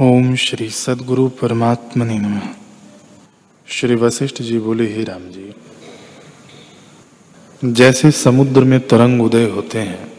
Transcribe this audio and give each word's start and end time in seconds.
ओम 0.00 0.34
श्री 0.34 0.68
सदगुरु 0.70 1.28
परमात्मा 1.28 2.04
ने 2.04 2.18
नम। 2.18 2.40
श्री 3.66 3.94
वशिष्ठ 3.94 4.42
जी 4.42 4.58
बोले, 4.58 4.86
हे 4.94 5.04
राम 5.04 5.22
जी, 5.22 5.54
जैसे 7.64 8.10
समुद्र 8.10 8.64
में 8.64 8.80
तरंग 8.80 9.22
उदय 9.22 9.44
होते 9.48 9.78
हैं, 9.78 10.12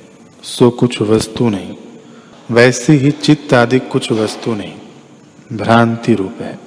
सो 0.44 0.70
कुछ 0.70 1.02
वस्तु 1.02 1.50
नहीं, 1.50 1.76
वैसे 2.52 2.94
ही 2.94 3.12
चित्त 3.12 3.54
आदि 3.54 3.80
कुछ 3.80 4.12
वस्तु 4.12 4.54
नहीं, 4.56 4.74
भ्रांति 5.58 6.14
रूप 6.14 6.42
है। 6.42 6.60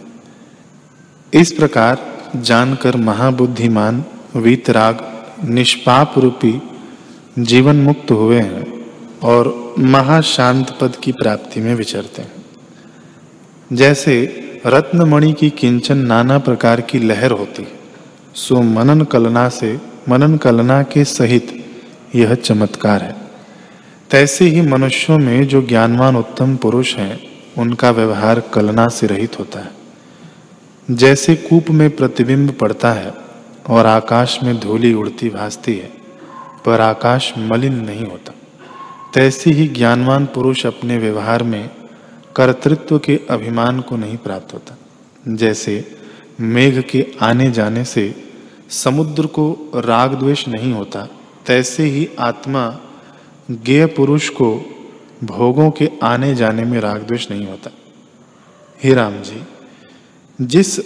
इस 1.32 1.52
प्रकार 1.52 2.30
जानकर 2.36 2.96
महाबुद्धिमान, 2.96 4.04
वीतराग, 4.36 5.04
निष्पाप 5.44 6.14
रूपी, 6.18 6.62
जीवन 7.38 7.76
मुक्त 7.76 8.10
हुए 8.10 8.40
हैं 8.40 8.86
और 9.20 9.74
महाशांत 9.78 10.78
पद 10.80 10.96
की 10.96 11.12
प्राप्ति 11.12 11.60
में 11.60 11.74
विचरते 11.74 12.22
हैं। 12.22 12.45
जैसे 13.72 14.42
रत्नमणि 14.66 15.32
की 15.32 15.50
किंचन 15.50 15.98
नाना 15.98 16.38
प्रकार 16.38 16.80
की 16.80 16.98
लहर 16.98 17.30
होती, 17.30 17.68
सो 18.34 18.62
मनन 18.62 19.00
कलना 19.00 19.48
से 19.48 19.80
मनन 20.08 20.36
कलना 20.36 20.82
के 20.82 21.04
सहित 21.04 21.66
यह 22.14 22.34
चमत्कार 22.34 23.02
है। 23.02 23.16
तैसे 24.10 24.44
ही 24.44 24.60
मनुष्यों 24.60 25.18
में 25.18 25.48
जो 25.48 25.62
ज्ञानवान 25.62 26.16
उत्तम 26.16 26.56
पुरुष 26.56 26.96
हैं, 26.96 27.20
उनका 27.58 27.90
व्यवहार 27.90 28.40
कलना 28.40 28.88
से 28.88 29.06
रहित 29.06 29.38
होता 29.38 29.60
है। 29.60 29.70
जैसे 30.90 31.34
कूप 31.34 31.70
में 31.70 31.90
प्रतिबिंब 31.90 32.50
पड़ता 32.50 32.92
है 32.92 33.14
और 33.68 33.86
आकाश 33.86 34.40
में 34.42 34.60
धूली 34.60 34.94
उड़ती 34.94 35.28
भासती 35.28 35.74
है, 35.74 35.92
पर 36.64 36.80
आकाश 36.80 37.34
मलिन 37.38 37.74
नहीं 37.74 38.06
होता। 38.06 38.32
तैसे 39.14 39.50
ही 39.50 39.68
ज्ञानवान 39.68 40.26
पुरुष 40.26 40.66
अपने 40.66 40.98
व्यवहार 40.98 41.42
में 41.42 41.70
कर्तृत्व 42.36 42.98
के 42.98 43.20
अभिमान 43.30 43.80
को 43.80 43.96
नहीं 43.96 44.16
प्राप्त 44.16 44.54
होता। 44.54 44.76
जैसे 45.28 45.96
मेघ 46.40 46.80
के 46.80 47.06
आने 47.20 47.50
जाने 47.50 47.84
से 47.84 48.14
समुद्र 48.70 49.26
को 49.26 49.72
राग 49.74 50.14
द्वेष 50.14 50.48
नहीं 50.48 50.72
होता, 50.72 51.08
तैसे 51.46 51.82
ही 51.82 52.08
आत्मा 52.18 52.80
गेय 53.50 53.86
पुरुष 53.86 54.28
को 54.28 54.54
भोगों 55.24 55.70
के 55.70 55.90
आने 56.02 56.34
जाने 56.34 56.64
में 56.64 56.80
राग 56.80 57.02
द्वेष 57.02 57.30
नहीं 57.30 57.46
होता। 57.46 57.70
हे 58.82 58.94
राम 58.94 59.22
जी, 59.22 59.42
जिस 60.40 60.78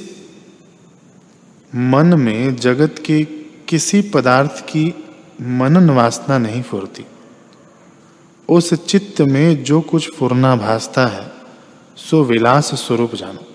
मन 1.74 2.14
में 2.18 2.56
जगत 2.56 3.02
के 3.06 3.24
किसी 3.68 4.02
पदार्थ 4.02 4.60
की 4.60 4.86
मनन 5.42 5.90
वासना 5.90 6.38
नहीं 6.38 6.62
फुरती, 6.62 7.04
उस 8.48 8.74
चित्त 8.74 9.20
में 9.20 9.64
जो 9.64 9.80
कुछ 9.80 10.10
फुरना 10.16 10.56
भासता 10.56 11.06
है 11.06 11.29
सो 11.96 12.24
विलास 12.24 12.74
स्वरूप 12.74 13.14
जानो। 13.14 13.46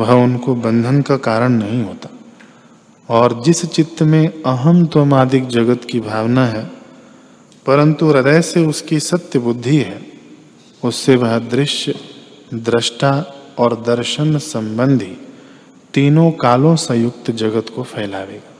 वह 0.00 0.12
उनको 0.12 0.54
बंधन 0.54 1.02
का 1.02 1.16
कारण 1.16 1.48
नहीं 1.48 1.84
होता। 1.84 2.08
और 3.08 3.42
जिस 3.42 3.66
चित्त 3.66 4.02
में 4.02 4.42
अहम 4.42 4.86
त्वमादिक 4.86 5.46
जगत 5.46 5.80
की 5.90 6.00
भावना 6.00 6.46
है, 6.46 6.70
परंतु 7.66 8.06
हृदय 8.06 8.42
से 8.42 8.66
उसकी 8.66 9.00
सत्य 9.00 9.38
बुद्धि 9.38 9.76
है, 9.76 10.06
उससे 10.84 11.16
वह 11.16 11.38
दृश्य, 11.38 11.94
दृष्टा 12.54 13.34
और 13.58 13.84
दर्शन 13.86 14.38
संबंधी 14.38 15.16
तीनों 15.94 16.30
कालों 16.30 16.76
संयुक्त 16.76 17.30
जगत 17.30 17.66
को 17.76 17.82
फैलावेगा। 17.82 18.55